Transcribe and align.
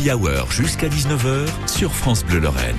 Happy 0.00 0.10
Hour 0.10 0.50
jusqu'à 0.50 0.88
19h 0.88 1.46
sur 1.66 1.92
France 1.92 2.24
Bleu 2.24 2.38
Lorraine. 2.38 2.76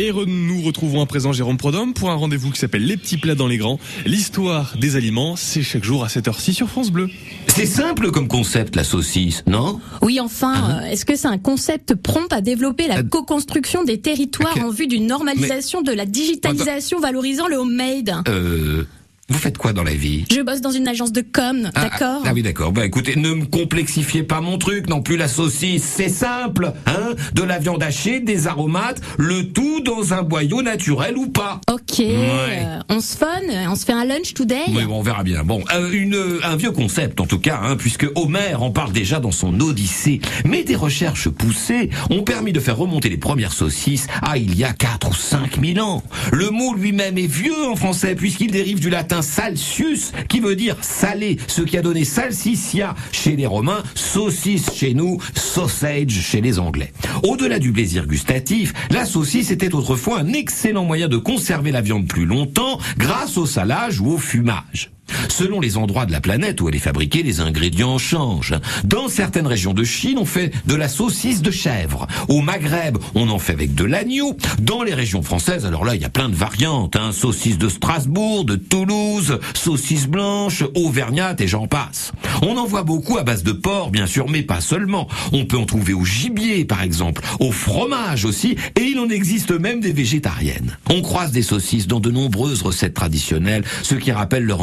Et 0.00 0.10
nous 0.10 0.60
retrouvons 0.62 1.02
à 1.02 1.06
présent 1.06 1.32
Jérôme 1.32 1.56
Prodhomme 1.56 1.94
pour 1.94 2.10
un 2.10 2.14
rendez-vous 2.16 2.50
qui 2.50 2.58
s'appelle 2.58 2.84
Les 2.84 2.96
petits 2.96 3.16
plats 3.16 3.36
dans 3.36 3.46
les 3.46 3.58
grands. 3.58 3.78
L'histoire 4.04 4.74
des 4.76 4.96
aliments, 4.96 5.36
c'est 5.36 5.62
chaque 5.62 5.84
jour 5.84 6.02
à 6.02 6.08
cette 6.08 6.26
heure-ci 6.26 6.52
sur 6.52 6.68
France 6.68 6.90
Bleu. 6.90 7.08
C'est 7.46 7.66
simple 7.66 8.10
comme 8.10 8.26
concept, 8.26 8.74
la 8.74 8.82
saucisse, 8.82 9.44
non? 9.46 9.80
Oui, 10.00 10.18
enfin, 10.18 10.80
euh, 10.82 10.86
est-ce 10.86 11.04
que 11.04 11.14
c'est 11.14 11.28
un 11.28 11.38
concept 11.38 11.94
prompt 11.94 12.32
à 12.32 12.40
développer 12.40 12.88
la 12.88 12.98
Euh, 12.98 13.02
co-construction 13.04 13.84
des 13.84 14.00
territoires 14.00 14.58
en 14.64 14.70
vue 14.70 14.88
d'une 14.88 15.06
normalisation 15.06 15.82
de 15.82 15.92
la 15.92 16.06
digitalisation 16.06 16.98
valorisant 16.98 17.46
le 17.46 17.56
homemade? 17.56 18.14
Euh... 18.26 18.84
Vous 19.28 19.38
faites 19.38 19.56
quoi 19.56 19.72
dans 19.72 19.84
la 19.84 19.94
vie? 19.94 20.24
Je 20.30 20.40
bosse 20.42 20.60
dans 20.60 20.72
une 20.72 20.88
agence 20.88 21.12
de 21.12 21.20
com, 21.22 21.70
Ah, 21.74 21.84
d'accord? 21.84 22.22
Ah, 22.24 22.28
ah 22.28 22.32
oui, 22.34 22.42
d'accord. 22.42 22.72
Bah 22.72 22.84
écoutez, 22.84 23.14
ne 23.16 23.30
me 23.32 23.44
complexifiez 23.46 24.24
pas 24.24 24.40
mon 24.40 24.58
truc 24.58 24.88
non 24.88 25.00
plus. 25.00 25.16
La 25.16 25.28
saucisse, 25.28 25.84
c'est 25.84 26.08
simple, 26.08 26.72
hein? 26.86 27.14
De 27.32 27.42
la 27.42 27.58
viande 27.60 27.82
hachée, 27.84 28.18
des 28.20 28.48
aromates, 28.48 29.00
le 29.18 29.44
tout 29.52 29.80
dans 29.80 30.12
un 30.12 30.22
boyau 30.22 30.60
naturel 30.62 31.16
ou 31.16 31.28
pas? 31.28 31.60
Ok, 31.70 32.00
euh, 32.00 32.80
on 32.88 33.00
se 33.00 33.16
fun, 33.16 33.28
on 33.70 33.76
se 33.76 33.84
fait 33.86 33.92
un 33.92 34.04
lunch 34.04 34.34
today? 34.34 34.64
Oui, 34.68 34.84
bon, 34.84 34.98
on 34.98 35.02
verra 35.02 35.22
bien. 35.22 35.44
Bon, 35.44 35.62
euh, 35.72 35.90
une, 35.92 36.20
un 36.42 36.56
vieux 36.56 36.72
concept 36.72 37.20
en 37.20 37.26
tout 37.26 37.38
cas, 37.38 37.60
hein, 37.62 37.76
puisque 37.76 38.06
Homère 38.16 38.62
en 38.62 38.72
parle 38.72 38.92
déjà 38.92 39.20
dans 39.20 39.32
son 39.32 39.58
Odyssée. 39.60 40.20
Mais 40.44 40.64
des 40.64 40.76
recherches 40.76 41.28
poussées 41.28 41.90
ont 42.10 42.22
permis 42.22 42.52
de 42.52 42.60
faire 42.60 42.76
remonter 42.76 43.08
les 43.08 43.18
premières 43.18 43.52
saucisses 43.52 44.08
à 44.20 44.36
il 44.36 44.58
y 44.58 44.64
a 44.64 44.72
4 44.72 45.10
ou 45.10 45.14
5 45.14 45.60
000 45.64 45.78
ans. 45.86 46.02
Le 46.32 46.50
mot 46.50 46.74
lui-même 46.74 47.16
est 47.18 47.26
vieux 47.26 47.66
en 47.70 47.76
français, 47.76 48.16
puisqu'il 48.16 48.50
dérive 48.50 48.80
du 48.80 48.90
latin 48.90 49.11
salsius, 49.20 50.12
qui 50.28 50.40
veut 50.40 50.56
dire 50.56 50.76
salé, 50.80 51.36
ce 51.46 51.60
qui 51.60 51.76
a 51.76 51.82
donné 51.82 52.04
salsiccia 52.04 52.94
chez 53.10 53.36
les 53.36 53.46
Romains, 53.46 53.82
saucisse 53.94 54.72
chez 54.72 54.94
nous, 54.94 55.18
sausage 55.34 56.10
chez 56.10 56.40
les 56.40 56.58
Anglais. 56.58 56.92
Au-delà 57.24 57.58
du 57.58 57.72
plaisir 57.72 58.06
gustatif, 58.06 58.72
la 58.90 59.04
saucisse 59.04 59.50
était 59.50 59.74
autrefois 59.74 60.20
un 60.20 60.32
excellent 60.32 60.84
moyen 60.84 61.08
de 61.08 61.16
conserver 61.16 61.72
la 61.72 61.80
viande 61.80 62.06
plus 62.06 62.24
longtemps 62.24 62.78
grâce 62.96 63.36
au 63.36 63.46
salage 63.46 64.00
ou 64.00 64.12
au 64.12 64.18
fumage. 64.18 64.90
Selon 65.28 65.60
les 65.60 65.76
endroits 65.76 66.06
de 66.06 66.12
la 66.12 66.20
planète 66.20 66.60
où 66.60 66.68
elle 66.68 66.76
est 66.76 66.78
fabriquée, 66.78 67.22
les 67.22 67.40
ingrédients 67.40 67.98
changent. 67.98 68.54
Dans 68.84 69.08
certaines 69.08 69.46
régions 69.46 69.74
de 69.74 69.84
Chine, 69.84 70.18
on 70.18 70.24
fait 70.24 70.52
de 70.66 70.74
la 70.74 70.88
saucisse 70.88 71.42
de 71.42 71.50
chèvre. 71.50 72.06
Au 72.28 72.40
Maghreb, 72.40 72.98
on 73.14 73.28
en 73.28 73.38
fait 73.38 73.52
avec 73.52 73.74
de 73.74 73.84
l'agneau. 73.84 74.36
Dans 74.60 74.82
les 74.82 74.94
régions 74.94 75.22
françaises, 75.22 75.66
alors 75.66 75.84
là, 75.84 75.94
il 75.94 76.02
y 76.02 76.04
a 76.04 76.10
plein 76.10 76.28
de 76.28 76.34
variantes. 76.34 76.96
Hein. 76.96 77.12
Saucisse 77.12 77.58
de 77.58 77.68
Strasbourg, 77.68 78.44
de 78.44 78.56
Toulouse, 78.56 79.38
saucisse 79.54 80.06
blanche, 80.06 80.64
auvergnate 80.74 81.40
et 81.40 81.48
j'en 81.48 81.66
passe. 81.66 82.12
On 82.42 82.56
en 82.56 82.66
voit 82.66 82.82
beaucoup 82.82 83.18
à 83.18 83.22
base 83.22 83.42
de 83.42 83.52
porc, 83.52 83.90
bien 83.90 84.06
sûr, 84.06 84.28
mais 84.28 84.42
pas 84.42 84.60
seulement. 84.60 85.08
On 85.32 85.44
peut 85.44 85.56
en 85.56 85.66
trouver 85.66 85.92
au 85.92 86.04
gibier, 86.04 86.64
par 86.64 86.82
exemple, 86.82 87.22
au 87.40 87.52
fromage 87.52 88.24
aussi, 88.24 88.56
et 88.76 88.82
il 88.82 88.98
en 88.98 89.08
existe 89.08 89.50
même 89.50 89.80
des 89.80 89.92
végétariennes. 89.92 90.76
On 90.90 91.02
croise 91.02 91.32
des 91.32 91.42
saucisses 91.42 91.86
dans 91.86 92.00
de 92.00 92.10
nombreuses 92.10 92.62
recettes 92.62 92.94
traditionnelles, 92.94 93.64
ce 93.82 93.94
qui 93.94 94.12
rappelle 94.12 94.44
leur 94.44 94.60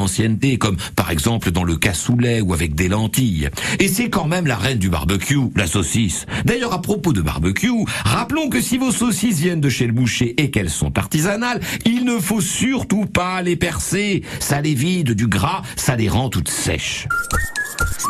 comme 0.58 0.78
par 0.96 1.12
exemple 1.12 1.52
dans 1.52 1.64
le 1.64 1.76
cassoulet 1.76 2.42
ou 2.42 2.54
avec 2.54 2.76
des 2.76 2.88
lentilles. 2.88 3.50
Et 3.80 3.88
c'est 3.88 4.10
quand 4.10 4.26
même 4.26 4.48
la 4.48 4.56
reine 4.56 4.80
du 4.80 4.90
barbecue, 4.90 5.38
la 5.56 5.68
saucisse. 5.68 6.26
D'ailleurs, 6.46 6.74
à 6.74 6.82
propos 6.82 7.14
de 7.14 7.22
barbecue, 7.22 7.72
rappelons 8.06 8.50
que 8.50 8.62
si 8.62 8.78
vos 8.78 8.92
saucisses 8.92 9.40
viennent 9.40 9.62
de 9.62 9.70
chez 9.70 9.88
le 9.88 9.94
boucher 9.94 10.42
et 10.42 10.52
qu'elles 10.52 10.70
sont 10.70 10.98
artisanales, 10.98 11.60
il 11.86 12.06
ne 12.06 12.20
faut 12.20 12.42
surtout 12.42 13.06
pas 13.06 13.42
les 13.42 13.56
percer. 13.56 14.24
Ça 14.40 14.62
les 14.62 14.74
vide 14.74 15.12
du 15.12 15.28
gras, 15.28 15.62
ça 15.76 15.96
les 15.96 16.10
rend 16.10 16.30
toutes 16.30 16.50
sèches. 16.50 17.08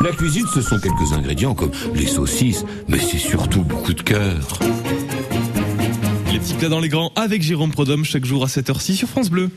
La 0.02 0.10
cuisine, 0.10 0.46
ce 0.54 0.62
sont 0.62 0.78
quelques 0.78 1.12
ingrédients 1.12 1.54
comme 1.54 1.70
les 1.94 2.06
saucisses, 2.06 2.64
mais 2.88 2.98
c'est 2.98 3.18
surtout 3.18 3.62
beaucoup 3.62 3.92
de 3.92 4.02
cœur. 4.02 4.58
Les 6.32 6.38
petits 6.38 6.54
plats 6.54 6.68
dans 6.68 6.80
les 6.80 6.88
grands 6.88 7.12
avec 7.16 7.42
Jérôme 7.42 7.70
Prodhomme 7.70 8.04
chaque 8.04 8.24
jour 8.24 8.44
à 8.44 8.48
cette 8.48 8.70
heure-ci 8.70 8.96
sur 8.96 9.08
France 9.08 9.30
Bleu. 9.30 9.50